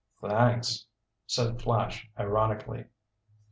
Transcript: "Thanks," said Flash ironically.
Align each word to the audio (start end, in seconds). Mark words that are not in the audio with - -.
"Thanks," 0.19 0.87
said 1.27 1.61
Flash 1.61 2.09
ironically. 2.17 2.85